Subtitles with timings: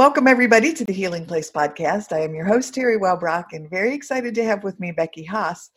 [0.00, 2.10] Welcome, everybody, to the Healing Place podcast.
[2.10, 5.72] I am your host, Teri Wellbrock, and very excited to have with me Becky Haas,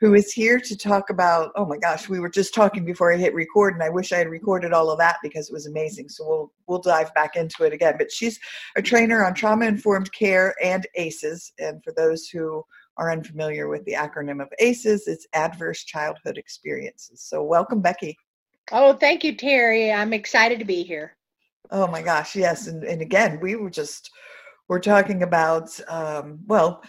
[0.00, 1.52] who is here to talk about.
[1.54, 4.16] Oh my gosh, we were just talking before I hit record, and I wish I
[4.16, 6.08] had recorded all of that because it was amazing.
[6.08, 7.94] So we'll we'll dive back into it again.
[7.96, 8.40] But she's
[8.74, 12.64] a trainer on trauma informed care and ACEs, and for those who
[12.96, 17.22] are unfamiliar with the acronym of ACEs, it's Adverse Childhood Experiences.
[17.22, 18.18] So welcome, Becky.
[18.72, 19.94] Oh, thank you, Teri.
[19.94, 21.14] I'm excited to be here.
[21.70, 22.66] Oh my gosh, yes.
[22.66, 24.10] And, and again, we were just,
[24.68, 26.82] we're talking about, um, well,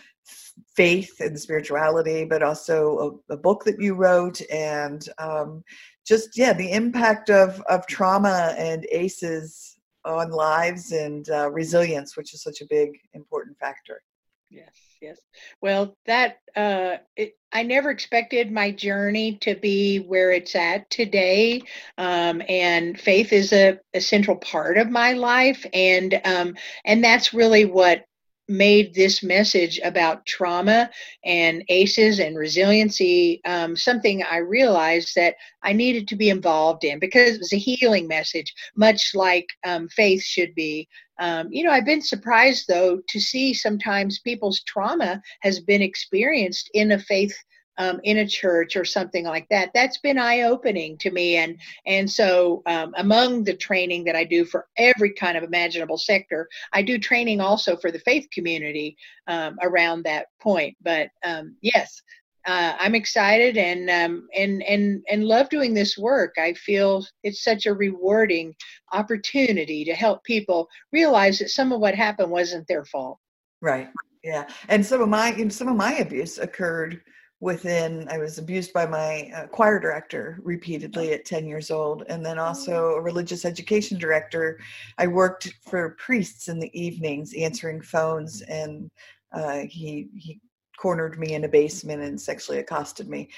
[0.75, 5.63] faith and spirituality, but also a, a book that you wrote and um,
[6.05, 12.33] just, yeah, the impact of, of trauma and ACEs on lives and uh, resilience, which
[12.33, 14.01] is such a big, important factor.
[14.49, 15.19] Yes yes.
[15.61, 21.63] Well, that uh, it, I never expected my journey to be where it's at today,
[21.97, 26.55] um, and faith is a, a, central part of my life, and um,
[26.85, 28.05] and that's really what
[28.49, 30.89] made this message about trauma
[31.23, 36.99] and ACEs and resiliency um, something I realized that I needed to be involved in
[36.99, 40.87] because it was a healing message, much like um, faith should be.
[41.19, 46.69] Um, you know, I've been surprised though to see sometimes people's trauma has been experienced
[46.73, 47.35] in a faith
[47.79, 49.71] um, in a church or something like that.
[49.73, 51.37] That's been eye opening to me.
[51.37, 51.57] And
[51.87, 56.47] and so um, among the training that I do for every kind of imaginable sector,
[56.73, 58.97] I do training also for the faith community
[59.27, 60.77] um, around that point.
[60.83, 62.01] But um, yes.
[62.47, 66.35] Uh, I'm excited and um, and and and love doing this work.
[66.39, 68.55] I feel it's such a rewarding
[68.93, 73.19] opportunity to help people realize that some of what happened wasn't their fault.
[73.61, 73.89] Right.
[74.23, 74.47] Yeah.
[74.69, 77.01] And some of my some of my abuse occurred
[77.41, 82.25] within i was abused by my uh, choir director repeatedly at 10 years old and
[82.25, 84.59] then also a religious education director.
[84.97, 88.89] I worked for priests in the evenings answering phones and
[89.31, 90.39] uh, he he
[90.77, 93.29] cornered me in a basement and sexually accosted me.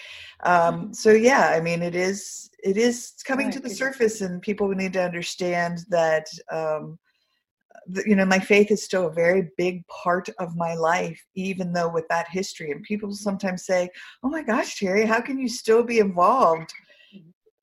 [0.44, 0.94] Um, mm-hmm.
[0.94, 4.94] so yeah i mean it is it is coming to the surface and people need
[4.94, 7.00] to understand that um,
[8.06, 11.90] you know my faith is still a very big part of my life even though
[11.90, 13.90] with that history and people sometimes say
[14.24, 16.72] oh my gosh teri how can you still be involved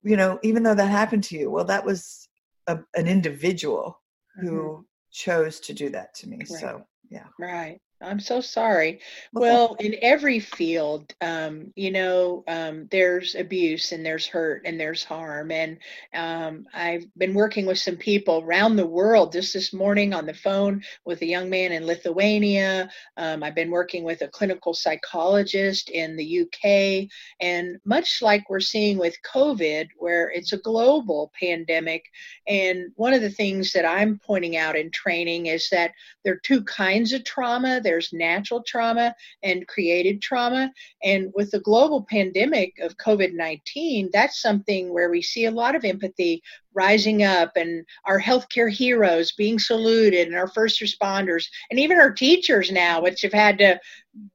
[0.03, 2.27] you know even though that happened to you well that was
[2.67, 4.01] a, an individual
[4.41, 4.81] who mm-hmm.
[5.11, 6.47] chose to do that to me right.
[6.47, 9.01] so yeah right I'm so sorry.
[9.33, 15.03] Well, in every field, um, you know, um, there's abuse and there's hurt and there's
[15.03, 15.51] harm.
[15.51, 15.77] And
[16.13, 20.33] um, I've been working with some people around the world just this morning on the
[20.33, 22.89] phone with a young man in Lithuania.
[23.17, 27.09] Um, I've been working with a clinical psychologist in the UK.
[27.41, 32.05] And much like we're seeing with COVID, where it's a global pandemic,
[32.47, 35.91] and one of the things that I'm pointing out in training is that
[36.23, 40.71] there are two kinds of trauma there's natural trauma and created trauma.
[41.03, 45.73] And with the global pandemic of COVID 19, that's something where we see a lot
[45.73, 46.43] of empathy
[46.75, 52.11] rising up and our healthcare heroes being saluted and our first responders and even our
[52.11, 53.79] teachers now, which have had to,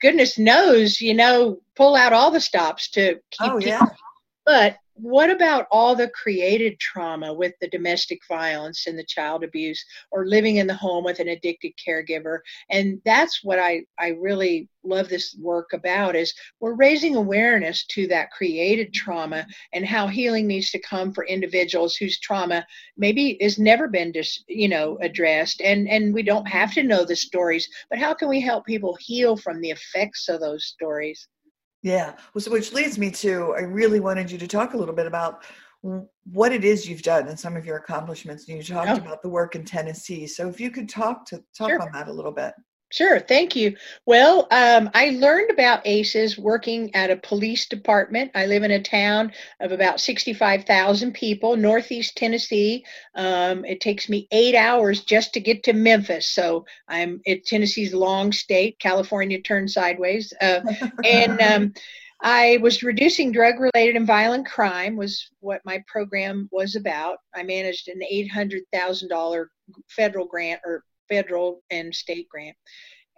[0.01, 3.53] goodness knows, you know, pull out all the stops to keep.
[3.53, 3.87] Oh, yeah.
[4.45, 9.85] But what about all the created trauma with the domestic violence and the child abuse
[10.13, 12.39] or living in the home with an addicted caregiver?
[12.71, 18.07] And that's what i i really love this work about is we're raising awareness to
[18.07, 22.65] that created trauma and how healing needs to come for individuals whose trauma
[22.97, 25.61] maybe has never been just you know addressed.
[25.61, 28.97] And and we don't have to know the stories but how can we help people
[29.01, 31.27] heal from the effects of those stories
[31.85, 32.15] yeah.
[32.33, 35.07] Well, so which leads me to I really wanted you to talk a little bit
[35.07, 35.45] about
[36.33, 38.49] what it is you've done and some of your accomplishments.
[38.49, 40.27] And you talked about the work in Tennessee.
[40.27, 41.83] So if you could talk to talk sure.
[41.83, 42.55] on that a little bit.
[42.95, 43.77] Sure, thank you.
[44.07, 48.31] Well, um, I learned about ACEs working at a police department.
[48.37, 52.85] I live in a town of about 65,000 people, Northeast Tennessee.
[53.17, 56.31] Um, it takes me eight hours just to get to Memphis.
[56.31, 58.79] So I'm at Tennessee's long state.
[58.79, 60.33] California turned sideways.
[60.41, 60.61] Uh,
[61.05, 61.75] and um,
[62.21, 67.19] I was reducing drug related and violent crime, was what my program was about.
[67.35, 69.47] I managed an $800,000
[69.89, 72.57] federal grant or federal and state grant.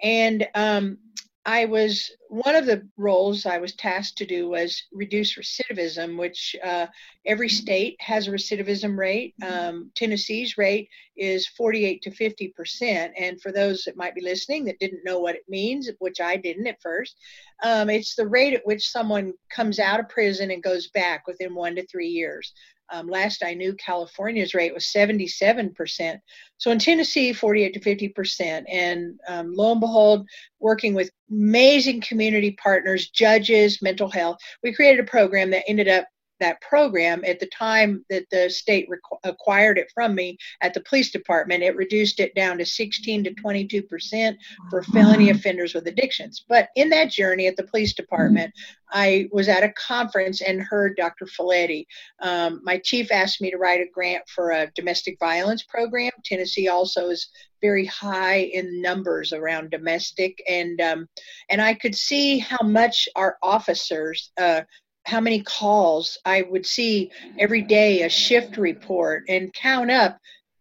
[0.03, 0.99] And um,
[1.45, 6.57] I was one of the roles I was tasked to do was reduce recidivism, which
[6.63, 6.87] uh,
[7.25, 9.35] every state has a recidivism rate.
[9.47, 14.65] Um, Tennessee's rate is 48 to 50 percent, and for those that might be listening
[14.65, 17.17] that didn't know what it means, which I didn't at first,
[17.63, 21.55] um, it's the rate at which someone comes out of prison and goes back within
[21.55, 22.53] one to three years.
[22.91, 26.21] Um, last I knew, California's rate was 77%.
[26.59, 28.65] So in Tennessee, 48 to 50%.
[28.71, 30.27] And um, lo and behold,
[30.61, 36.07] working with amazing community partners, judges, mental health, we created a program that ended up
[36.41, 40.83] that program at the time that the state requ- acquired it from me at the
[40.83, 44.37] police department it reduced it down to 16 to 22 percent
[44.69, 46.45] for felony offenders with addictions.
[46.47, 48.53] But in that journey at the police department
[48.93, 51.87] i was at a conference and heard dr Felitti.
[52.21, 56.13] Um, my chief asked me to write a grant for a domestic violence program.
[56.25, 57.29] Tennessee also is
[57.61, 61.09] very high in numbers around domestic and um,
[61.51, 64.61] and i could see how much our officers uh,
[65.07, 70.19] how many calls I would see every day, a shift report, and count up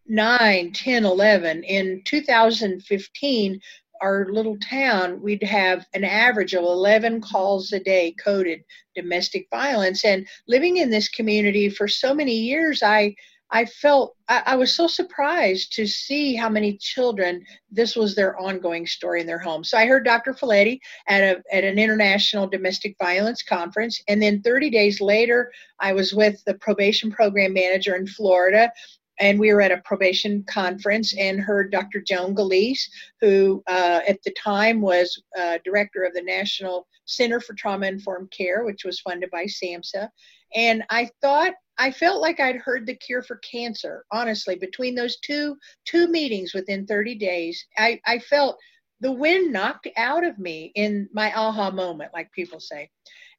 [0.07, 1.63] 9, 10, 11.
[1.63, 3.59] In 2015,
[4.01, 8.62] our little town, we'd have an average of 11 calls a day coded
[8.95, 10.06] domestic violence.
[10.06, 13.15] And living in this community for so many years, I
[13.51, 18.38] I felt I, I, was so surprised to see how many children this was their
[18.39, 19.63] ongoing story in their home.
[19.63, 20.33] So I heard Dr.
[20.33, 25.94] Felitti at a at an international domestic violence conference, and then 30 days later, I
[25.94, 28.71] was with the probation program manager in Florida.
[29.18, 32.01] And we were at a probation conference and heard Dr.
[32.01, 32.89] Joan Gillece,
[33.21, 38.30] who uh, at the time was uh, director of the National Center for Trauma Informed
[38.31, 40.09] Care, which was funded by SAMHSA.
[40.53, 44.06] And I thought I felt like I'd heard the cure for cancer.
[44.12, 48.57] Honestly, between those two two meetings within 30 days, I, I felt
[49.01, 52.89] the wind knocked out of me in my aha moment, like people say.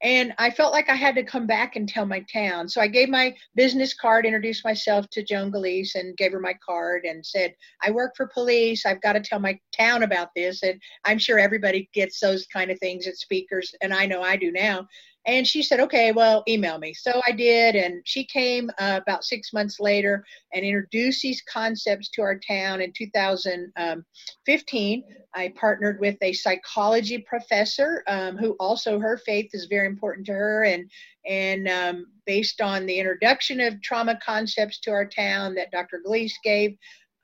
[0.02, 2.68] And I felt like I had to come back and tell my town.
[2.68, 6.54] So I gave my business card, introduced myself to Joan Gillece, and gave her my
[6.64, 8.84] card and said, I work for police.
[8.84, 10.62] I've got to tell my town about this.
[10.62, 14.36] And I'm sure everybody gets those kind of things at speakers, and I know I
[14.36, 14.86] do now.
[15.26, 16.94] And she said, okay, well, email me.
[16.94, 17.74] So I did.
[17.74, 20.24] And she came uh, about six months later
[20.54, 25.04] and introduced these concepts to our town in 2015.
[25.34, 30.32] I partnered with a psychology professor um, who also her faith is very important to
[30.32, 30.62] her.
[30.62, 30.88] And,
[31.26, 36.02] and um, based on the introduction of trauma concepts to our town that Dr.
[36.06, 36.76] Gillece gave,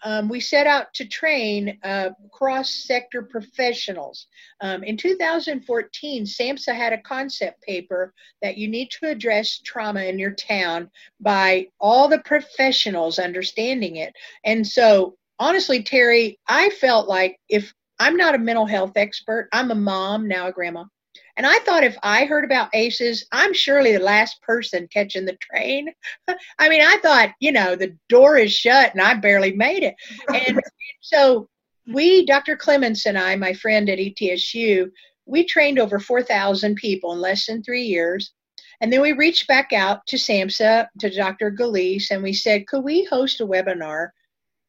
[0.04, 4.26] um, we set out to train uh, cross sector professionals.
[4.60, 10.18] Um, in 2014, SAMHSA had a concept paper that you need to address trauma in
[10.18, 10.90] your town
[11.20, 14.12] by all the professionals understanding it.
[14.44, 19.70] And so, honestly, Teri, I felt like if I'm not a mental health expert, I'm
[19.70, 20.84] a mom, now a grandma.
[21.36, 25.36] And I thought if I heard about ACEs, I'm surely the last person catching the
[25.36, 25.90] train.
[26.58, 29.94] I mean, I thought, you know, the door is shut and I barely made it.
[30.28, 30.60] And
[31.00, 31.48] so
[31.86, 32.56] we, Dr.
[32.56, 34.90] Clements and I, my friend at ETSU,
[35.26, 38.32] we trained over 4,000 people in less than three years.
[38.80, 41.50] And then we reached back out to SAMHSA, to Dr.
[41.50, 44.08] Gillece, and we said, could we host a webinar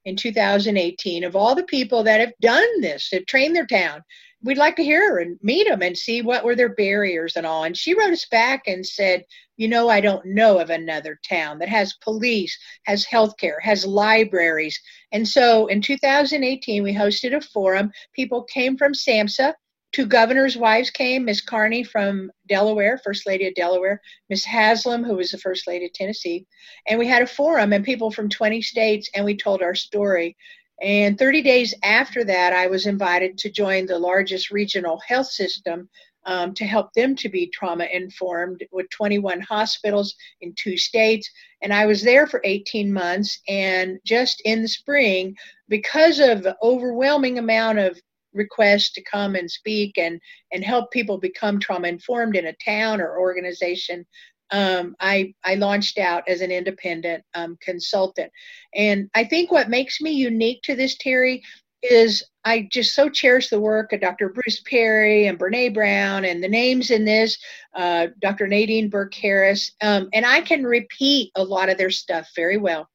[0.05, 4.03] in 2018 of all the people that have done this, have trained their town?
[4.43, 7.45] We'd like to hear her and meet them and see what were their barriers and
[7.45, 7.63] all.
[7.63, 11.59] And she wrote us back and said, you know, I don't know of another town
[11.59, 14.79] that has police, has healthcare, has libraries.
[15.12, 17.91] And so in 2018, we hosted a forum.
[18.13, 19.53] People came from SAMHSA.
[19.93, 25.15] Two governors' wives came, Miss Carney from Delaware, First Lady of Delaware, Miss Haslam, who
[25.15, 26.47] was the First Lady of Tennessee.
[26.88, 30.35] And we had a forum and people from 20 states, and we told our story.
[30.82, 35.89] And 30 days after that, I was invited to join the largest regional health system
[36.25, 41.30] um, to help them to be trauma informed with 21 hospitals in two states.
[41.62, 43.39] And I was there for 18 months.
[43.48, 45.36] And just in the spring,
[45.70, 48.00] because of the overwhelming amount of
[48.34, 50.20] requests to come and speak and,
[50.51, 54.06] and help people become trauma informed in a town or organization,
[54.53, 58.31] um, I, I launched out as an independent um, consultant.
[58.75, 61.41] And I think what makes me unique to this, Teri,
[61.81, 64.29] is I just so cherish the work of Dr.
[64.29, 67.38] Bruce Perry and Brene Brown and the names in this,
[67.74, 68.48] uh, Dr.
[68.48, 72.88] Nadine Burke Harris, um, and I can repeat a lot of their stuff very well.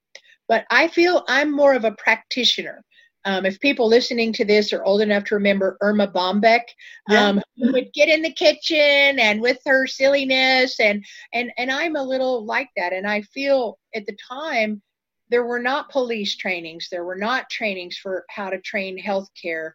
[0.46, 2.82] But I feel I'm more of a practitioner.
[3.28, 6.62] Um, if people listening to this are old enough to remember Erma Bombeck,
[7.11, 7.28] Yeah.
[7.28, 11.04] um, who would get in the kitchen and with her silliness, and
[11.35, 14.80] and and I'm a little like that, and I feel at the time
[15.28, 19.73] there were not police trainings, there were not trainings for how to train healthcare.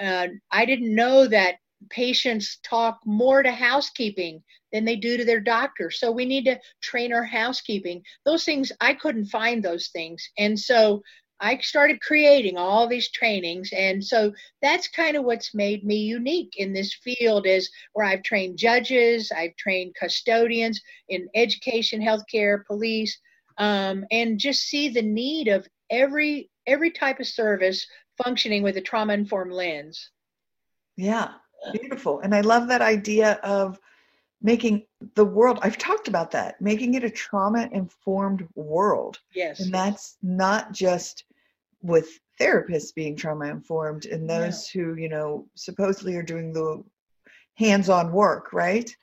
[0.00, 1.56] Uh, I didn't know that
[1.90, 5.92] patients talk more to housekeeping than they do to their doctor.
[5.92, 8.02] So we need to train our housekeeping.
[8.24, 11.02] Those things I couldn't find those things, and so
[11.40, 13.70] I started creating all these trainings.
[13.72, 18.22] And so that's kind of what's made me unique in this field is where I've
[18.22, 23.18] trained judges, I've trained custodians in education, healthcare, police,
[23.58, 27.86] um, and just see the need of every every type of service
[28.22, 30.10] functioning with a trauma informed lens.
[30.96, 31.34] Yeah,
[31.72, 32.20] beautiful.
[32.20, 33.78] And I love that idea of
[34.42, 39.18] making the world, I've talked about that, making it a trauma informed world.
[39.34, 39.60] Yes.
[39.60, 41.24] And that's not just
[41.82, 46.82] with therapists being trauma informed and those who, you know, supposedly are doing the
[47.54, 48.94] hands on work, right?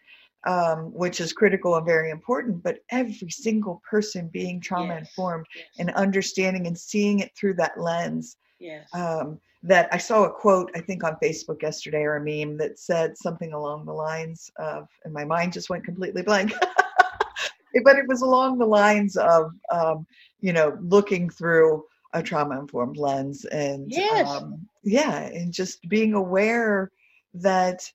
[0.45, 5.07] Um, which is critical and very important, but every single person being trauma Yes.
[5.07, 5.65] informed yes.
[5.79, 8.87] and understanding and seeing it through that lens yes.
[8.93, 12.79] um, that I saw a quote, I think on Facebook yesterday or a meme that
[12.79, 16.53] said something along the lines of, and my mind just went completely blank,
[17.83, 20.05] but it was along the lines of, um,
[20.41, 24.27] you know, looking through a trauma informed lens and, Yes.
[24.27, 26.91] um, yeah, and just being aware
[27.33, 27.89] that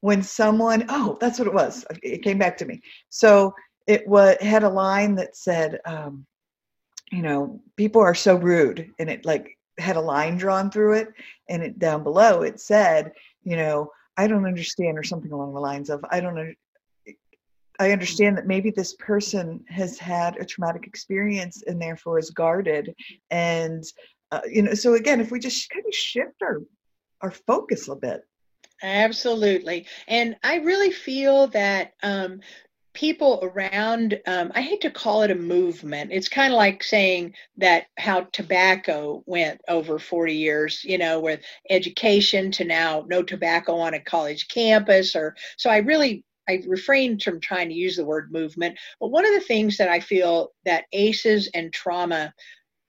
[0.00, 2.80] when someone, oh, that's what it was, it came back to me.
[3.10, 3.54] So
[3.86, 6.26] it was, had a line that said, um,
[7.12, 11.08] you know, people are so rude, and it like had a line drawn through it
[11.48, 13.12] and it down below it said
[13.42, 16.54] you know i don't understand or something along the lines of i don't
[17.80, 22.94] i understand that maybe this person has had a traumatic experience and therefore is guarded
[23.30, 23.84] and
[24.30, 26.60] uh, you know so again if we just kind of shift our
[27.22, 28.22] our focus a bit
[28.82, 29.86] Absolutely.
[30.08, 32.40] And I really feel that um,
[32.94, 36.12] people around, um, I hate to call it a movement.
[36.12, 41.40] It's kind of like saying that how tobacco went over 40 years, you know, with
[41.70, 45.16] education to now no tobacco on a college campus.
[45.16, 48.78] Or so I really I refrained from trying to use the word movement.
[49.00, 52.34] But one of the things that I feel that ACEs and trauma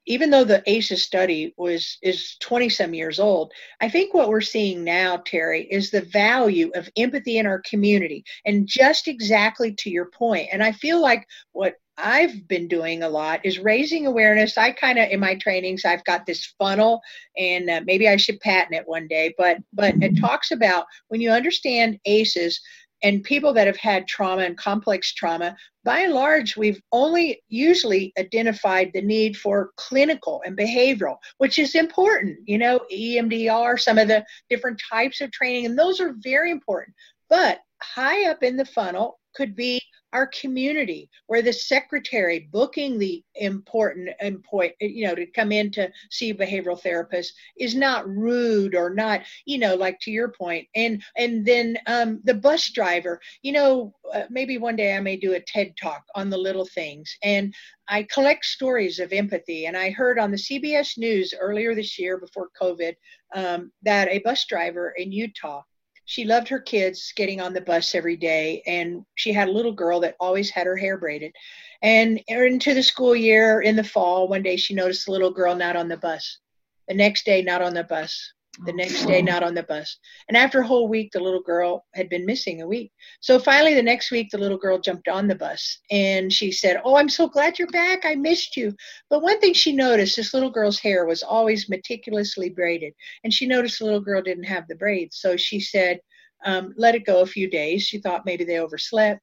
[0.06, 4.42] even though the ACEs study was is 20 some years old, I think what we're
[4.42, 8.24] seeing now, Terry, is the value of empathy in our community.
[8.46, 13.10] And just exactly to your point, and I feel like what I've been doing a
[13.10, 14.58] lot is raising awareness.
[14.58, 17.02] I kind of in my trainings, I've got this funnel,
[17.38, 19.34] and uh, maybe I should patent it one day.
[19.38, 22.60] But but it talks about when you understand ACEs
[23.04, 28.14] and people that have had trauma and complex trauma, by and large, we've only usually
[28.18, 32.38] identified the need for clinical and behavioral, which is important.
[32.46, 36.96] You know, EMDR, some of the different types of training, and those are very important.
[37.30, 39.82] But high up in the funnel could be
[40.14, 45.92] our community where the secretary booking the important important you know to come in to
[46.12, 50.68] see a behavioral therapist is not rude or not you know like to your point.
[50.76, 55.18] And and then um, the bus driver you know uh, maybe one day i may
[55.18, 57.18] do a ted talk on the little things.
[57.24, 57.54] And
[57.88, 59.66] i collect stories of empathy.
[59.66, 62.96] And i heard on the cbs news earlier this year before covid
[63.36, 65.64] um, that a bus driver in utah
[66.06, 69.72] she loved her kids getting on the bus every day and she had a little
[69.72, 71.34] girl that always had her hair braided.
[71.82, 75.56] And into the school year in the fall one day she noticed the little girl
[75.56, 76.40] not on the bus.
[76.88, 78.33] The next day not on the bus
[78.66, 79.98] the next day not on the bus.
[80.28, 82.92] And after a whole week the little girl had been missing a week.
[83.20, 86.80] So finally the next week the little girl jumped on the bus and she said
[86.86, 88.06] oh i'm so glad you're back.
[88.06, 88.76] I missed you.
[89.10, 92.94] But one thing she noticed this little girl's hair was always meticulously braided.
[93.24, 95.18] And she noticed the little girl didn't have the braids.
[95.18, 96.00] So she said
[96.46, 97.84] um, let it go a few days.
[97.84, 99.22] She thought maybe they overslept.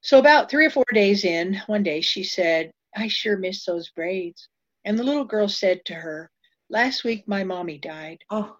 [0.00, 3.90] So about three or four days in one day she said i sure miss those
[3.90, 4.48] braids.
[4.84, 6.30] And the little girl said to her
[6.70, 8.56] last week my mommy died oh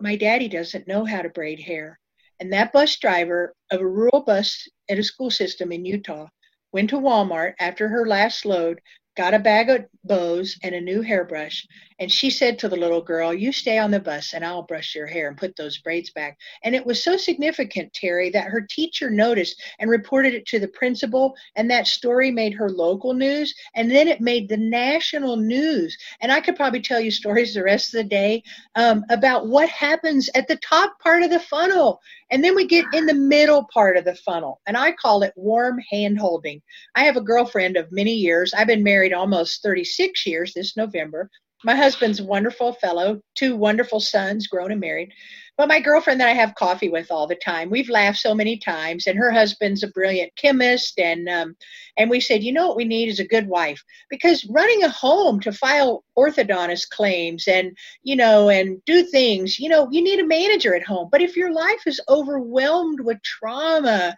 [0.00, 1.98] my daddy doesn't know how to braid hair.
[2.40, 6.26] And that bus driver of a rural bus at a school system in Utah
[6.72, 8.80] went to Walmart after her last load,
[9.16, 11.66] got a bag of bows and a new hairbrush.
[11.98, 14.94] And she said to the little girl, You stay on the bus and I'll brush
[14.94, 16.38] your hair and put those braids back.
[16.62, 20.68] And it was so significant, Teri, that her teacher noticed and reported it to the
[20.68, 21.34] principal.
[21.56, 23.54] And that story made her local news.
[23.74, 25.96] And then it made the national news.
[26.20, 28.42] And I could probably tell you stories the rest of the day
[28.74, 32.00] um, about what happens at the top part of the funnel.
[32.30, 34.60] And then we get in the middle part of the funnel.
[34.66, 36.60] And I call it warm hand holding.
[36.94, 38.52] I have a girlfriend of many years.
[38.52, 41.30] I've been married almost 36 years this November.
[41.64, 45.10] My husband's a wonderful fellow, two wonderful sons, grown and married.
[45.56, 48.58] But my girlfriend that I have coffee with all the time, we've laughed so many
[48.58, 51.56] times, and her husband's a brilliant chemist, and um,
[51.96, 54.88] and we said, you know what we need is a good wife because running a
[54.88, 60.20] home to file orthodontist claims and you know and do things, you know, you need
[60.20, 61.08] a manager at home.
[61.10, 64.14] But if your life is overwhelmed with trauma,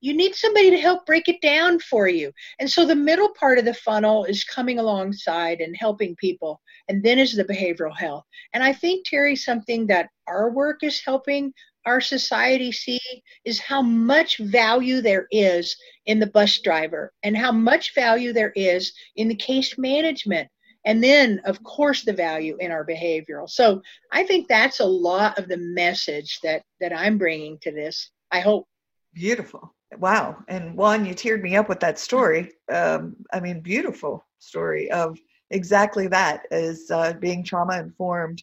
[0.00, 2.32] you need somebody to help break it down for you.
[2.58, 6.60] And so the middle part of the funnel is coming alongside and helping people.
[6.88, 8.24] And then is the behavioral health.
[8.54, 11.52] And I think, Teri, something that our work is helping
[11.84, 13.00] our society see
[13.44, 15.76] is how much value there is
[16.06, 20.48] in the bus driver and how much value there is in the case management.
[20.84, 23.48] And then, of course, the value in our behavioral.
[23.48, 28.10] So I think that's a lot of the message that, that I'm bringing to this.
[28.30, 28.66] I hope.
[29.14, 30.36] Beautiful wow.
[30.48, 32.52] And one you teared me up with that story.
[32.72, 35.18] Um, i mean beautiful story of
[35.50, 38.42] exactly that is uh, being trauma informed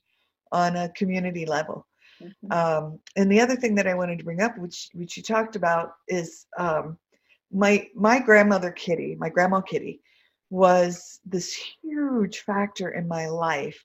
[0.51, 1.85] on a community level.
[2.21, 2.51] Mm-hmm.
[2.51, 5.57] um, and the other thing that i wanted to bring up which which you talked
[5.57, 6.97] about is um,
[7.51, 9.99] my my grandmother kitty my grandma kitty
[10.49, 13.83] was this huge factor in my life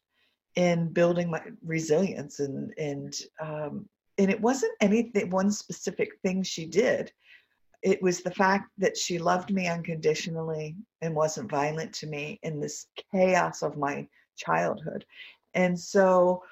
[0.54, 3.88] in building my resilience and and um,
[4.18, 7.10] and it wasn't anything one specific thing she did
[7.82, 12.60] it was the fact that she loved me unconditionally and wasn't violent to me in
[12.60, 14.06] this chaos of my
[14.36, 15.04] childhood.
[15.54, 16.42] And so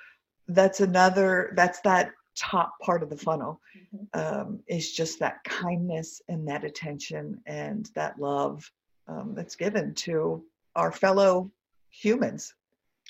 [0.49, 3.61] that's another that's that top part of the funnel
[3.95, 4.21] mm-hmm.
[4.21, 8.71] um, is just that kindness and that attention and that love
[9.09, 10.43] um, that's given to
[10.77, 11.51] our fellow
[11.91, 12.55] humans.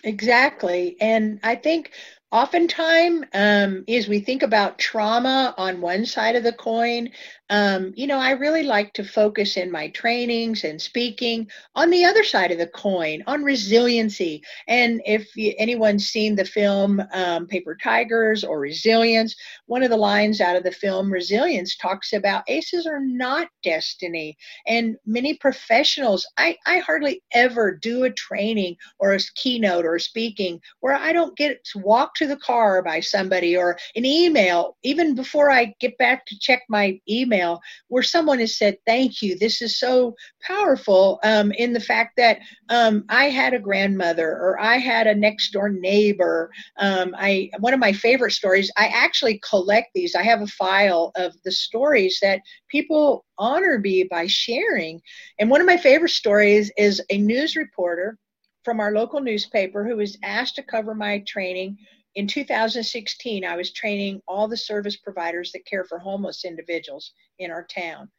[0.05, 0.97] Exactly.
[1.01, 1.93] And i think
[2.31, 7.11] oftentimes um, as we think about trauma on one side of the coin
[7.51, 12.05] um, you know i really like to focus in my trainings and speaking on the
[12.05, 14.43] other side of the coin on resiliency.
[14.67, 19.35] And if you, anyone's seen the film um, paper tigers or resilience
[19.67, 24.37] one of the lines out of the film resilience talks about aces are not destiny.
[24.67, 30.01] And many professionals i, I hardly ever do a training or a keynote or a
[30.01, 35.15] speaking where i don't get walked to the car by somebody or an email, even
[35.15, 39.21] before I get back to check my email, where someone has said, Thank you.
[39.23, 44.59] This is so powerful um, in the fact that um, I had a grandmother or
[44.61, 46.51] I had a next door neighbor.
[46.79, 50.15] Um, I One of my favorite stories, I actually collect these.
[50.15, 55.01] I have a file of the stories that people honor me by sharing.
[55.39, 58.19] And one of my favorite stories is a news reporter
[58.65, 61.79] from our local newspaper who was asked to cover my training
[62.19, 67.53] in 2016, I was training all the service providers that care for homeless individuals in
[67.53, 68.11] our town.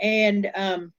[0.00, 0.92] And um,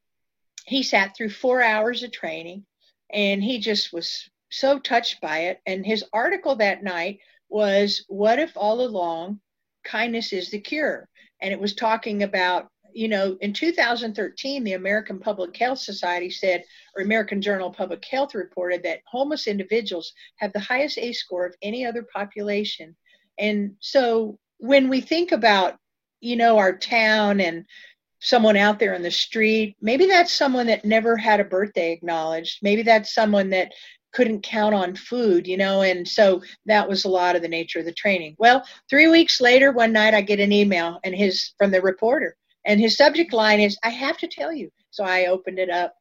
[0.65, 2.65] he sat through four hours of training
[3.13, 5.61] and he just was so touched by it.
[5.65, 9.39] And his article that night was What if all along
[9.85, 11.07] kindness is the cure?
[11.41, 12.67] And it was talking about
[12.99, 18.03] you know, in 2013, the American Public Health Society said, or American Journal of Public
[18.03, 22.93] Health reported that homeless individuals have the highest A score of any other population.
[23.37, 25.77] And so when we think about,
[26.19, 27.65] you know, our town and
[28.19, 32.59] someone out there in the street, maybe that's someone that never had a birthday acknowledged.
[32.61, 33.71] Maybe that's someone that
[34.11, 37.79] couldn't count on food, you know, and so that was a lot of the nature
[37.79, 38.35] of the training.
[38.37, 42.35] Well, three weeks later, one night I get an email and his from the reporter
[42.65, 44.69] and his subject line is, I have to tell you.
[44.91, 45.93] So I opened it up.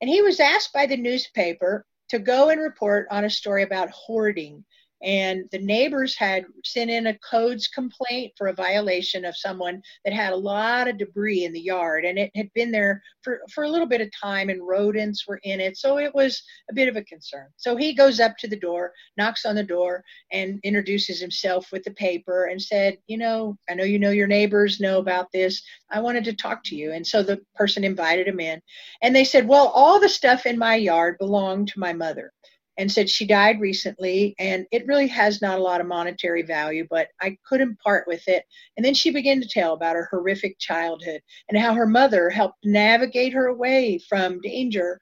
[0.00, 3.90] And he was asked by the newspaper to go and report on a story about
[3.90, 4.64] hoarding
[5.02, 10.12] and the neighbors had sent in a codes complaint for a violation of someone that
[10.12, 12.04] had a lot of debris in the yard.
[12.04, 15.40] And it had been there for, for a little bit of time and rodents were
[15.44, 15.76] in it.
[15.76, 17.48] So it was a bit of a concern.
[17.56, 21.82] So he goes up to the door knocks on the door and introduces himself with
[21.84, 25.62] the paper and said you know i know you know your neighbors know about this.
[25.90, 26.92] I wanted to talk to you.
[26.92, 28.60] And so the person invited him in.
[29.02, 32.32] And they said well all the stuff in my yard belonged to my mother
[32.80, 36.86] and said she died recently and it really has not a lot of monetary value,
[36.88, 38.44] but I couldn't part with it.
[38.76, 42.64] And then she began to tell about her horrific childhood and how her mother helped
[42.64, 44.98] navigate her away from danger.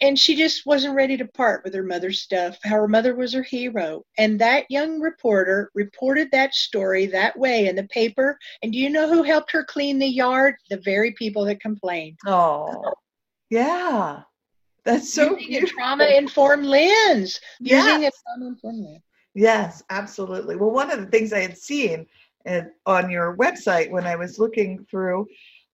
[0.00, 3.32] and she just wasn't ready to part with her mother's stuff how her mother was
[3.32, 4.02] her hero.
[4.18, 8.36] And that young reporter reported that story that way in the paper.
[8.62, 10.56] And do you know who helped her clean the yard?
[10.70, 12.18] The very people that complained.
[12.26, 12.92] Oh
[13.50, 14.22] yeah
[14.84, 17.40] that's so using a trauma informed lens.
[17.60, 17.84] Yes.
[17.84, 19.02] using a trauma informed lens.
[19.34, 20.56] Yes absolutely.
[20.56, 22.06] Well one of the things i had seen
[22.46, 25.26] uh, on your website when i was looking through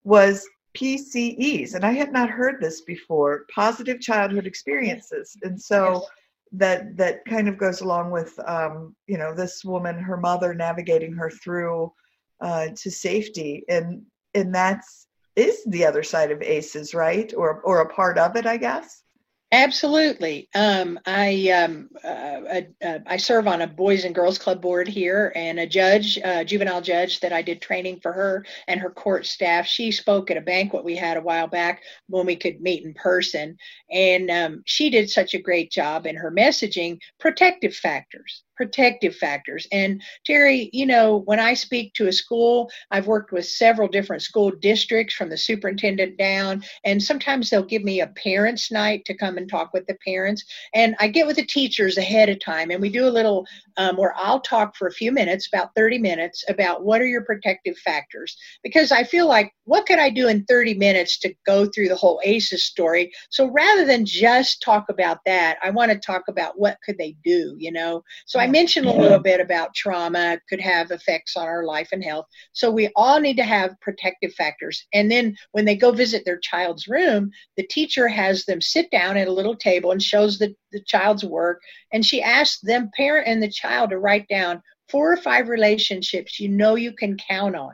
[0.05, 0.47] was
[0.79, 5.37] PCEs, and I had not heard this before, positive childhood experiences.
[5.43, 6.05] And so
[6.53, 11.13] that that kind of goes along with um, you know this woman, her mother navigating
[11.15, 11.93] her through
[12.41, 14.03] uh, to safety, and
[14.35, 15.08] and that's
[15.39, 17.33] is the other side of ACEs, right?
[17.35, 19.03] Or or a part of it, I guess.
[19.51, 20.47] Absolutely.
[20.55, 25.33] Um, I um, uh, uh, I serve on a Boys and Girls Club board here,
[25.35, 29.25] and a judge, uh, juvenile judge, that I did training for her and her court
[29.25, 29.67] staff.
[29.67, 32.93] She spoke at a banquet we had a while back when we could meet in
[32.93, 33.57] person,
[33.91, 36.99] and um, she did such a great job in her messaging.
[37.19, 39.69] Protective factors protective factors.
[39.71, 44.21] And Teri, you know, when I speak to a school, I've worked with several different
[44.21, 49.17] school districts from the superintendent down, and sometimes they'll give me a parents' night to
[49.17, 50.45] come and talk with the parents.
[50.75, 53.97] And I get with the teachers ahead of time, and we do a little um,
[53.97, 57.79] where I'll talk for a few minutes, about 30 minutes, about what are your protective
[57.79, 58.37] factors.
[58.65, 61.97] Because I feel like, what could I do in 30 minutes to go through the
[61.97, 63.13] whole ACEs story?
[63.31, 67.15] So rather than just talk about that, I want to talk about what could they
[67.23, 68.03] do, you know?
[68.27, 72.03] So I mentioned a little bit about trauma could have effects on our life and
[72.03, 72.27] health.
[72.53, 74.87] So we all need to have protective factors.
[74.93, 79.17] And then when they go visit their child's room, the teacher has them sit down
[79.17, 81.61] at a little table and shows the, the child's work.
[81.93, 86.41] And she asks them, parent and the child, to write down four or five relationships
[86.41, 87.73] you know you can count on.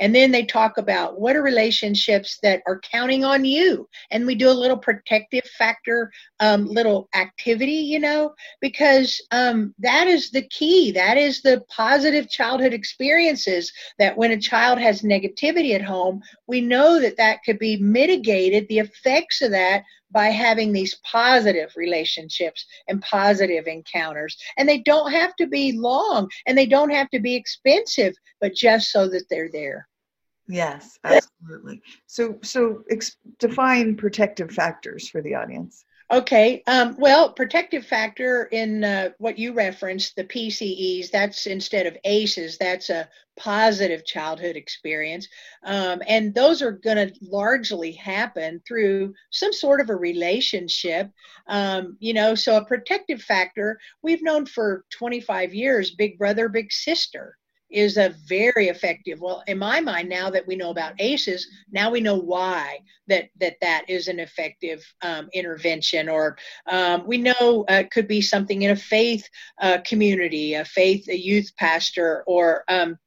[0.00, 3.86] And then they talk about what are relationships that are counting on you.
[4.10, 6.10] And we do a little protective factor,
[6.40, 10.90] um, little activity, you know, because um, that is the key.
[10.90, 16.62] That is the positive childhood experiences that when a child has negativity at home, we
[16.62, 22.66] know that that could be mitigated, the effects of that by having these positive relationships
[22.88, 24.36] and positive encounters.
[24.56, 28.54] And they don't have to be long and they don't have to be expensive, but
[28.54, 29.86] just so that they're there.
[30.50, 31.80] Yes, absolutely.
[32.06, 35.84] So, so ex- define protective factors for the audience.
[36.12, 36.64] Okay.
[36.66, 42.58] Um, well, protective factor in uh, what you referenced, the PCEs, that's instead of ACEs,
[42.58, 45.28] that's a positive childhood experience.
[45.64, 51.12] Um, and those are going to largely happen through some sort of a relationship.
[51.46, 56.72] Um, you know, so a protective factor, we've known for 25 years, big brother, big
[56.72, 57.36] sister
[57.70, 61.90] is a very effective well in my mind now that we know about aces now
[61.90, 67.64] we know why that that that is an effective um, intervention or um, we know
[67.70, 69.28] uh, it could be something in a faith
[69.60, 72.98] uh, community a faith a youth pastor or um,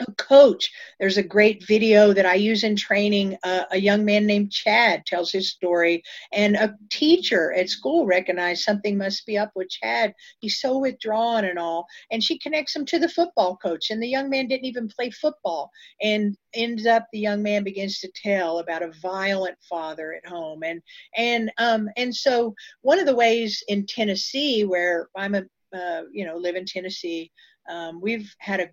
[0.00, 0.70] a coach.
[0.98, 3.36] There's a great video that I use in training.
[3.42, 8.62] Uh, a young man named Chad tells his story, and a teacher at school recognized
[8.62, 10.14] something must be up with Chad.
[10.40, 13.90] He's so withdrawn and all, and she connects him to the football coach.
[13.90, 17.98] And the young man didn't even play football, and ends up the young man begins
[18.00, 20.82] to tell about a violent father at home, and
[21.16, 25.42] and um and so one of the ways in Tennessee where I'm a
[25.74, 27.30] uh, you know live in Tennessee.
[27.68, 28.70] Um, we've had a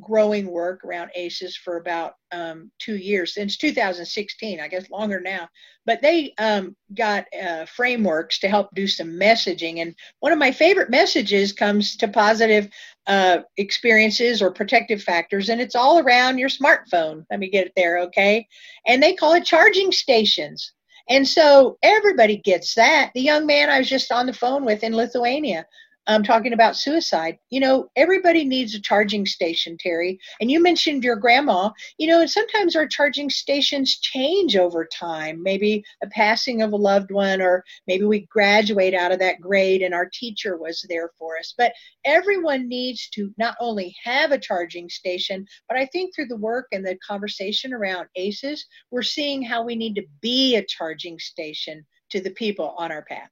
[0.00, 5.48] growing work around ACEs for about um, two years since 2016, I guess longer now.
[5.86, 9.80] But they um, got uh, frameworks to help do some messaging.
[9.80, 12.68] And one of my favorite messages comes to positive
[13.06, 17.24] uh, experiences or protective factors, and it's all around your smartphone.
[17.30, 18.46] Let me get it there, okay?
[18.86, 20.72] And they call it charging stations.
[21.08, 23.10] And so everybody gets that.
[23.14, 25.66] The young man I was just on the phone with in Lithuania
[26.06, 27.38] um, talking about suicide.
[27.50, 30.18] You know, everybody needs a charging station, Teri.
[30.40, 31.70] And you mentioned your grandma.
[31.98, 35.42] You know, and sometimes our charging stations change over time.
[35.42, 39.82] Maybe a passing of a loved one, or maybe we graduate out of that grade
[39.82, 41.54] and our teacher was there for us.
[41.56, 41.72] But
[42.04, 46.66] everyone needs to not only have a charging station, but I think through the work
[46.72, 51.84] and the conversation around ACEs, we're seeing how we need to be a charging station
[52.10, 53.30] to the people on our path.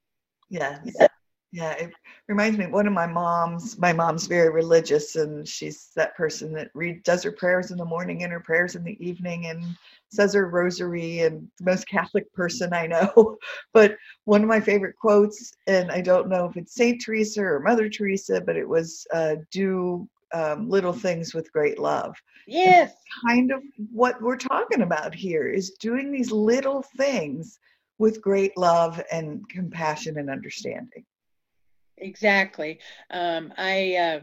[0.50, 0.80] Yeah.
[0.84, 1.08] yeah.
[1.54, 1.92] Yeah, it
[2.28, 3.78] reminds me of one of my moms.
[3.78, 7.84] My mom's very religious, and she's that person that read does her prayers in the
[7.84, 9.62] morning and her prayers in the evening, and
[10.10, 13.36] says her rosary, and the most Catholic person I know.
[13.74, 17.60] But one of my favorite quotes, and I don't know if it's Saint Teresa or
[17.60, 22.94] Mother Teresa, but it was uh, "Do um, little things with great love." Yes,
[23.26, 23.62] kind of
[23.92, 27.58] what we're talking about here is doing these little things
[27.98, 31.04] with great love and compassion and understanding.
[32.02, 32.80] Exactly.
[33.10, 34.20] Um, I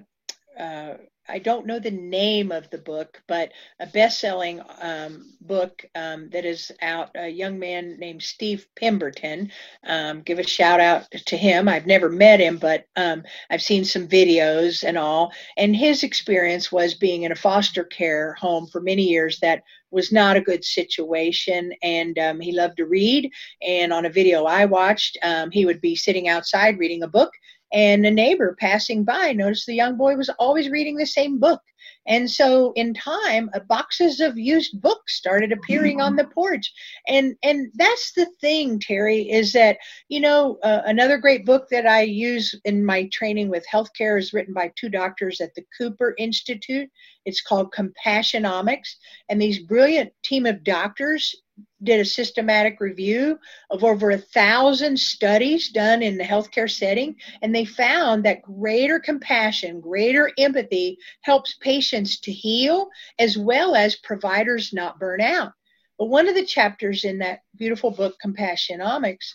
[0.59, 0.97] uh, uh,
[1.31, 6.43] I don't know the name of the book, but a best-selling um, book um, that
[6.45, 7.11] is out.
[7.15, 9.51] A young man named Steve Pemberton.
[9.85, 11.69] Um, give a shout out to him.
[11.69, 15.31] I've never met him, but um, I've seen some videos and all.
[15.57, 20.11] And his experience was being in a foster care home for many years that was
[20.11, 21.71] not a good situation.
[21.83, 23.31] And um, he loved to read.
[23.61, 27.31] And on a video I watched, um, he would be sitting outside reading a book
[27.71, 31.61] and a neighbor passing by noticed the young boy was always reading the same book.
[32.07, 36.71] And so in time, uh, boxes of used books started appearing on the porch.
[37.07, 39.77] And and that's the thing, Teri, is that,
[40.07, 44.33] you know, uh, another great book that I use in my training with healthcare is
[44.33, 46.89] written by two doctors at the Cooper Institute.
[47.25, 48.95] It's called Compassionomics.
[49.29, 51.35] And these brilliant team of doctors
[51.83, 57.53] did a systematic review of over a thousand studies done in the healthcare setting, and
[57.53, 64.73] they found that greater compassion, greater empathy helps patients to heal as well as providers
[64.73, 65.53] not burn out.
[65.97, 69.33] But one of the chapters in that beautiful book, Compassionomics,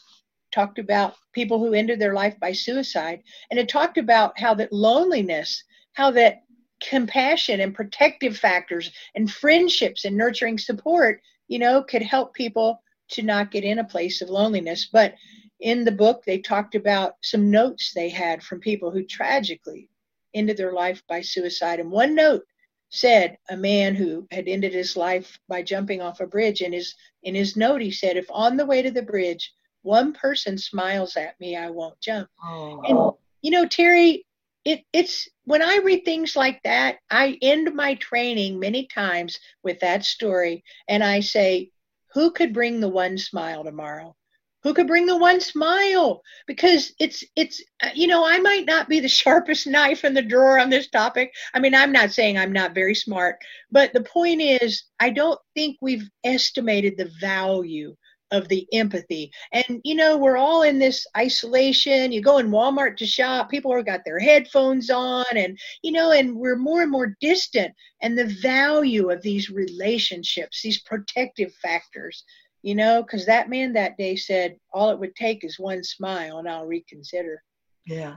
[0.53, 4.73] talked about people who ended their life by suicide, and it talked about how that
[4.73, 6.43] loneliness, how that
[6.81, 13.23] compassion and protective factors and friendships and nurturing support you know, could help people to
[13.23, 14.89] not get in a place of loneliness.
[14.91, 15.15] But
[15.61, 19.89] in the book, they talked about some notes they had from people who tragically
[20.35, 21.81] ended their life by suicide.
[21.81, 22.45] And one note
[22.91, 26.61] said a man who had ended his life by jumping off a bridge.
[26.61, 29.53] In his in his note, he said, "If on the way to the bridge
[29.83, 32.83] one person smiles at me, I won't jump." Oh.
[32.87, 34.25] And you know, Teri,
[34.65, 39.81] it, it's when I read things like that, I end my training many times with
[39.81, 41.71] that story and I say,
[42.15, 44.17] who could bring the one smile tomorrow?
[44.63, 46.23] Who could bring the one smile?
[46.47, 50.23] Because it's, it's, uh, you know, I might not be the sharpest knife in the
[50.23, 51.35] drawer on this topic.
[51.53, 53.37] I mean, I'm not saying I'm not very smart,
[53.71, 57.95] but the point is, I don't think we've estimated the value
[58.35, 59.31] of the empathy.
[59.53, 62.13] And you know, we're all in this isolation.
[62.13, 66.13] You go in Walmart to shop, people have got their headphones on and you know,
[66.13, 72.25] and we're more and more distant and the value of these relationships, these protective factors,
[72.63, 76.39] you know, cuz that man that day said all it would take is one smile
[76.39, 77.43] and I'll reconsider.
[77.87, 78.17] Yeah.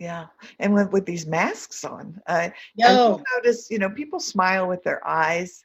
[0.00, 0.26] Yeah,
[0.58, 3.14] and with, with these masks on, uh, no.
[3.16, 5.64] I notice you know people smile with their eyes,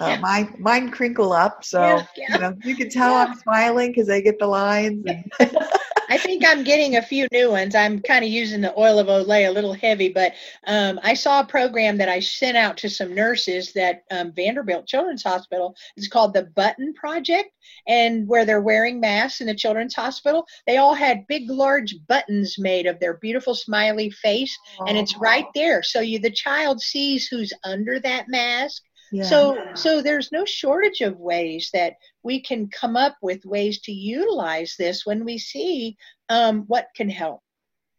[0.00, 0.20] uh, yeah.
[0.20, 2.34] mine, mine crinkle up, so yeah, yeah.
[2.34, 5.04] you know you can tell I'm smiling because I get the lines.
[5.06, 5.30] And
[6.08, 7.74] I think I'm getting a few new ones.
[7.74, 10.32] I'm kind of using the oil of Olay a little heavy, but
[10.66, 14.86] um, I saw a program that I sent out to some nurses that um, Vanderbilt
[14.86, 17.50] Children's Hospital is called the Button Project,
[17.88, 22.56] and where they're wearing masks in the Children's Hospital, they all had big, large buttons
[22.58, 27.26] made of their beautiful smiley face, and it's right there, so you the child sees
[27.26, 29.24] who's under that mask yeah.
[29.24, 33.92] So so there's no shortage of ways that we can come up with ways to
[33.92, 35.96] utilize this when we see
[36.28, 37.40] um, what can help.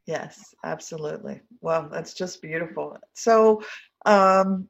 [0.06, 1.42] Yes, absolutely.
[1.62, 2.98] Well, that's just beautiful.
[3.14, 3.62] So,
[4.06, 4.70] um,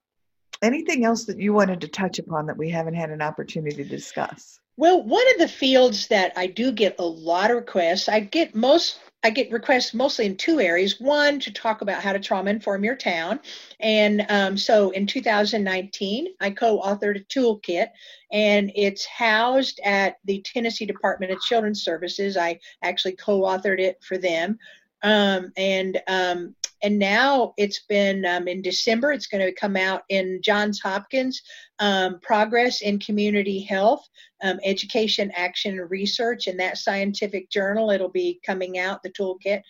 [0.64, 3.84] anything else that you wanted to touch upon that we haven't had an opportunity to
[3.84, 4.60] discuss?
[4.78, 8.56] Well, one of the fields that I do get a lot of requests, I get
[8.56, 11.02] most I get requests mostly in two areas.
[11.02, 13.42] One, to talk about how to trauma inform your town.
[13.82, 17.90] And um, so in 2019, I co authored a toolkit,
[18.32, 22.38] and it's housed at the Tennessee Department of Children's Services.
[22.38, 24.60] I actually co authored it for them.
[25.04, 29.12] Um, and um, and now it's been um, in December.
[29.12, 31.42] It's going to come out in Johns Hopkins
[31.80, 34.08] um, Progress in Community Health,
[34.44, 36.48] um, Education, Action, Research.
[36.48, 39.62] In that scientific journal, it'll be coming out the toolkit.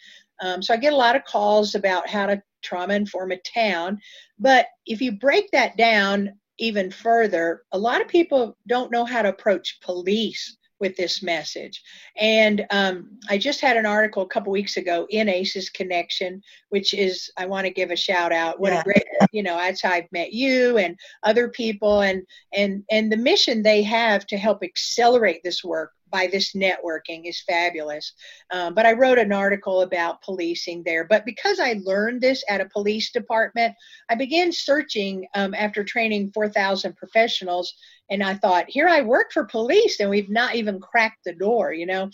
[0.42, 4.00] Um, so I get a lot of calls about how to trauma inform a town.
[4.40, 9.22] But if you break that down even further, a lot of people don't know how
[9.22, 11.82] to approach police with this message.
[12.18, 16.94] And um, I just had an article a couple weeks ago in ACEs Connection, which
[16.94, 18.60] is I want to give a shout out.
[18.60, 18.82] What yeah.
[18.82, 23.12] a great, you know, that's how I've met you and other people, and and and
[23.12, 28.14] the mission they have to help accelerate this work by this networking is fabulous.
[28.52, 31.06] Um, but I wrote an article about policing there.
[31.06, 33.74] But because I learned this at a police department,
[34.10, 37.74] I began searching um, after training 4,000 professionals.
[38.10, 41.74] And I thought, here I work for police, and we've not even cracked the door,
[41.74, 42.10] you know.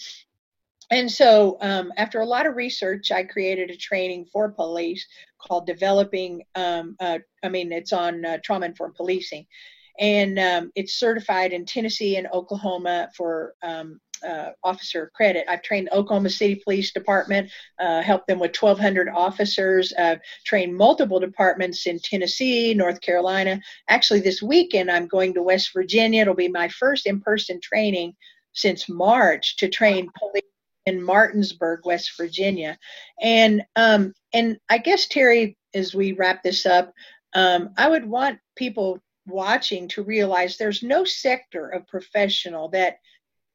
[0.92, 5.06] And so, um, after a lot of research, I created a training for police
[5.40, 6.44] called Developing.
[6.56, 9.46] Um, uh, I mean, it's on uh, trauma informed policing
[10.00, 15.46] and um, it's certified in Tennessee and Oklahoma for um, uh, officer credit.
[15.50, 20.76] I've trained the Oklahoma City Police Department, uh, helped them with 1,200 officers, uh, trained
[20.76, 23.60] multiple departments in Tennessee, North Carolina.
[23.90, 26.22] Actually, this weekend I'm going to West Virginia.
[26.22, 28.16] It'll be my first in-person training
[28.54, 30.44] since March to train police
[30.86, 32.78] in Martinsburg, West Virginia,
[33.22, 36.94] and um, and I guess Teri, as we wrap this up,
[37.34, 42.98] um, I would want people watching to realize there's no sector of professional that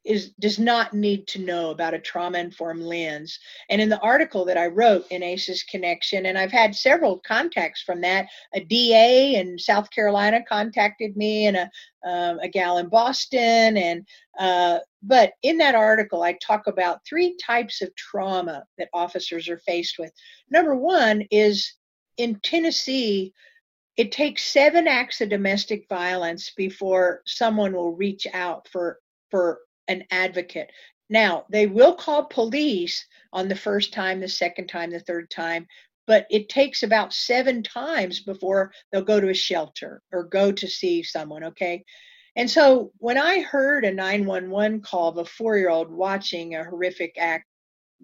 [0.04, 3.38] is does not need to know about a trauma informed lens.
[3.68, 7.82] And in the article that i wrote in aces connection and i've had several contacts
[7.82, 11.70] from that a da in south carolina contacted me and a,
[12.04, 13.76] um, a gal in boston.
[13.76, 14.06] And
[14.38, 19.58] uh, but in that article i talk about three types of trauma that officers are
[19.58, 20.12] faced with.
[20.50, 21.74] Number one is
[22.16, 23.34] in tennessee
[23.98, 29.58] it takes seven acts of domestic violence before someone will reach out for for
[29.88, 30.70] an advocate.
[31.10, 35.66] Now, they will call police on the first time, the second time, the third time,
[36.06, 40.68] but it takes about seven times before they'll go to a shelter or go to
[40.68, 41.84] see someone, okay?
[42.36, 46.64] And so when I heard a 911 call of a four year old watching a
[46.64, 47.46] horrific act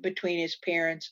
[0.00, 1.10] between his parents,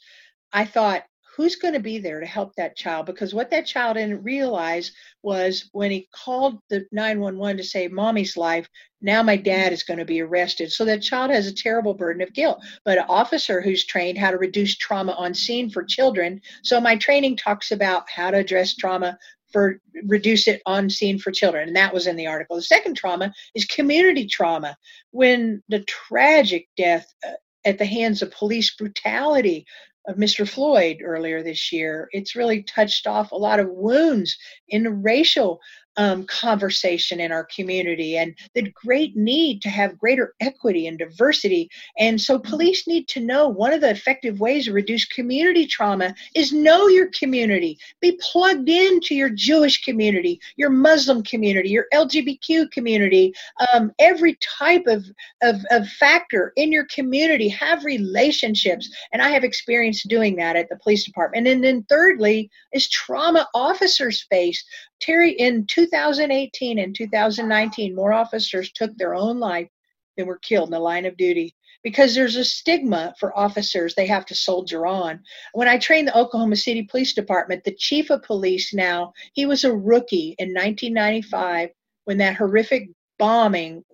[0.53, 1.05] I thought,
[1.37, 3.07] who's going to be there to help that child?
[3.07, 4.93] Because what that child didn't realize
[5.23, 8.69] was when he called the 911 to save mommy's life
[9.03, 10.71] now my dad is going to be arrested.
[10.73, 12.65] So that child has a terrible burden of guilt.
[12.85, 16.97] But an officer who's trained how to reduce trauma on scene for children so my
[16.97, 19.19] training talks about how to address trauma
[19.53, 22.57] for reduce it on scene for children and that was in the article.
[22.57, 24.77] The second trauma is community trauma.
[25.11, 27.33] When the tragic death uh,
[27.65, 29.67] at the hands of police brutality
[30.07, 30.49] of Mr.
[30.49, 32.09] Floyd earlier this year.
[32.13, 34.37] It's really touched off a lot of wounds
[34.69, 35.61] in the racial
[35.97, 41.71] um, conversation in our community and the great need to have greater equity and diversity.
[41.99, 42.51] And so, mm-hmm.
[42.51, 46.89] police need to know one of the effective ways to reduce community trauma is know
[46.89, 47.79] your community.
[48.01, 53.35] Be plugged into your Jewish community, your Muslim community, your LGBTQ community,
[53.73, 55.05] um, every type of,
[55.43, 57.49] of, of factor in your community.
[57.49, 58.91] Have relationships.
[59.13, 61.47] And I have experience doing that at the police department.
[61.47, 64.65] And then, thirdly, is trauma officers face
[65.03, 69.69] Teri, in 2018 and 2019, more officers took their own life
[70.17, 74.07] than were killed in the line of duty because there's a stigma for officers they
[74.07, 75.21] have to soldier on.
[75.55, 79.65] When I trained the Oklahoma City Police Department, the chief of police now, he was
[79.65, 81.71] a rookie in 1995
[82.05, 83.85] when that horrific bombing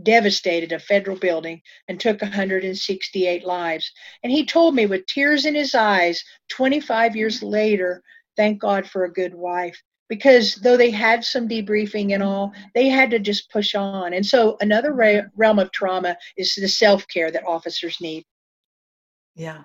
[0.00, 3.90] devastated a federal building and took 168 lives.
[4.22, 8.00] And he told me with tears in his eyes 25 years later,
[8.36, 12.90] thank God for a good wife because though they had some debriefing and all, they
[12.90, 14.12] had to just push on.
[14.12, 18.22] And so another re- realm of trauma is the self care that officers need.
[19.34, 19.62] Yeah,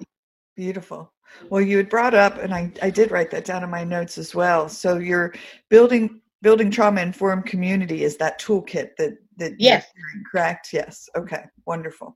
[0.55, 1.11] beautiful.
[1.49, 4.17] Well, you had brought up, and I, I did write that down in my notes
[4.17, 4.69] as well.
[4.69, 5.33] So you're
[5.69, 9.85] building building trauma informed community is that toolkit that that yes,
[10.31, 10.69] correct?
[10.71, 11.09] Yes.
[11.17, 12.15] Okay, wonderful.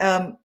[0.00, 0.36] Um,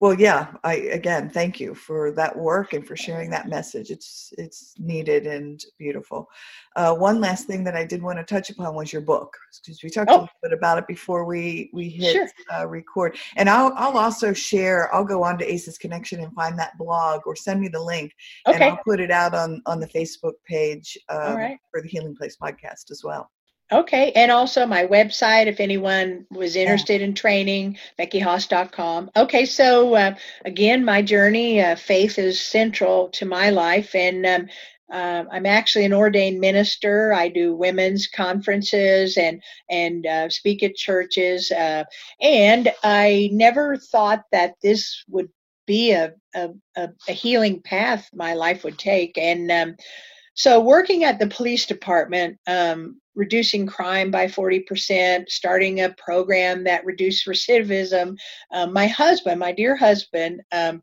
[0.00, 4.32] well yeah i again thank you for that work and for sharing that message it's
[4.36, 6.28] it's needed and beautiful
[6.76, 9.82] uh, one last thing that i did want to touch upon was your book because
[9.82, 10.14] we talked oh.
[10.14, 12.28] a little bit about it before we we hit sure.
[12.54, 16.58] uh, record and i'll i'll also share i'll go on to aces connection and find
[16.58, 18.12] that blog or send me the link
[18.46, 18.56] okay.
[18.56, 22.36] and i'll put it out on on the facebook page um, for the healing place
[22.40, 23.30] podcast as well
[23.72, 29.10] Okay, and also my website if anyone was interested in training, beckyhaas.com.
[29.16, 34.48] Okay, so uh, again, my journey, uh, faith is central to my life, and um,
[34.92, 37.12] uh, I'm actually an ordained minister.
[37.12, 41.84] I do women's conferences and and uh, speak at churches, uh,
[42.20, 45.28] and I never thought that this would
[45.66, 49.76] be a a, a healing path my life would take, and um,
[50.36, 56.84] so, working at the police department, um, reducing crime by 40%, starting a program that
[56.84, 58.18] reduced recidivism.
[58.52, 60.82] Um, my husband, my dear husband, um,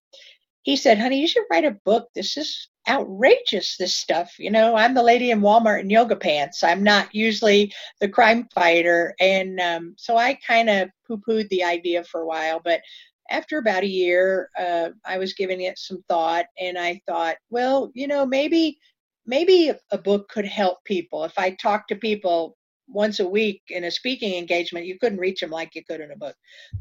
[0.64, 2.10] he said, honey, you should write a book.
[2.16, 4.34] This is outrageous, this stuff.
[4.40, 6.64] You know, I'm the lady in Walmart in yoga pants.
[6.64, 9.14] I'm not usually the crime fighter.
[9.20, 12.60] And um, so I kind of poo pooed the idea for a while.
[12.64, 12.82] But
[13.30, 17.92] after about a year, uh, I was giving it some thought and I thought, well,
[17.94, 18.80] you know, maybe
[19.26, 21.24] maybe a book could help people.
[21.24, 22.58] If I talk to people
[22.88, 26.12] once a week in a speaking engagement, you couldn't reach them like you could in
[26.12, 26.36] a book.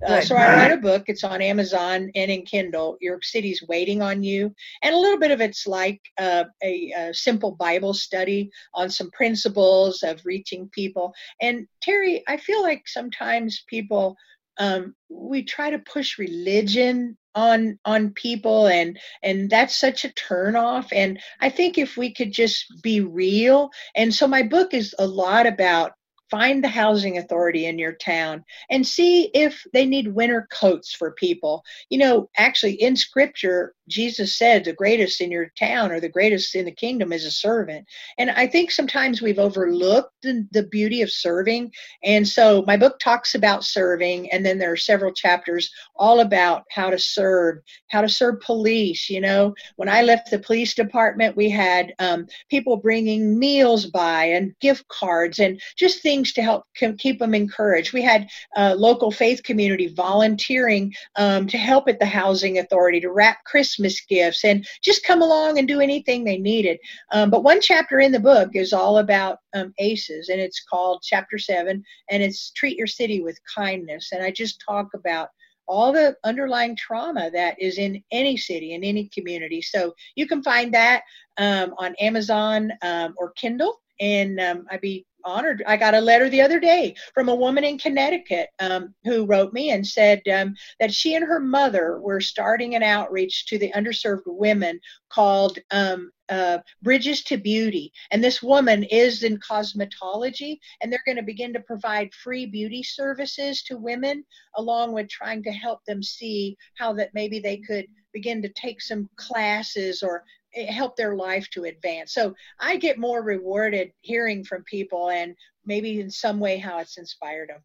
[0.07, 0.21] Uh.
[0.21, 1.05] So I write a book.
[1.07, 2.97] It's on Amazon and in Kindle.
[3.01, 7.15] Your city's waiting on you, and a little bit of it's like uh, a, a,
[7.15, 11.13] simple Bible study on some principles of reaching people.
[11.41, 14.17] And Teri, I feel like sometimes people
[14.59, 20.89] um, we try to push religion on on people and and that's such a turnoff
[20.93, 25.07] and i think if we could just be real and so my book is a
[25.07, 25.93] lot about
[26.33, 31.13] find the housing authority in your town and see if they need winter coats for
[31.13, 31.63] people.
[31.91, 36.55] You know, actually, in scripture, Jesus said the greatest in your town or the greatest
[36.55, 37.87] in the kingdom is a servant.
[38.17, 41.71] And I think sometimes we've overlooked the, the beauty of serving.
[42.03, 46.65] And so my book talks about serving, and then there are several chapters all about
[46.71, 47.59] how to serve,
[47.91, 49.11] how to serve police.
[49.11, 54.25] You know, when I left the police department, we had um, people bringing meals by
[54.25, 56.65] and gift cards and just things things to help
[56.99, 57.93] keep them encouraged.
[57.93, 63.11] We had uh, local faith community volunteering um, to help at the housing authority to
[63.11, 66.79] wrap Christmas gifts and just come along and do anything they needed.
[67.11, 71.03] Um, but one chapter in the book is all about um, ACEs, and it's called
[71.03, 74.11] Chapter Seven, and it's Treat Your City with Kindness.
[74.13, 75.29] And I just talk about
[75.69, 80.43] all the underlying trauma that is in any city in any community so you can
[80.43, 81.03] find that
[81.39, 85.63] um, on amazon um, or kindle and um, i'd be honored.
[85.67, 89.53] I got a letter the other day from a woman in Connecticut um, who wrote
[89.53, 93.73] me and said um, that she and her mother were starting an outreach to the
[93.73, 97.93] underserved women called um, uh, Bridges to Beauty.
[98.11, 102.83] And this woman is in cosmetology, and they're going to begin to provide free beauty
[102.83, 104.25] services to women,
[104.57, 108.81] along with trying to help them see how that maybe they could begin to take
[108.81, 110.25] some classes or
[110.55, 112.15] help their life to advance.
[112.15, 115.35] So I get more rewarded hearing from people and
[115.65, 117.63] maybe in some way how it's inspired them.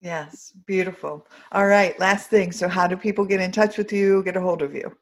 [0.00, 1.26] Yes, beautiful.
[1.52, 2.50] All right, last thing.
[2.50, 4.92] So, how do people get in touch with you, get a hold of you?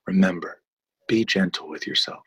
[0.07, 0.61] remember,
[1.07, 2.23] be gentle with yourself.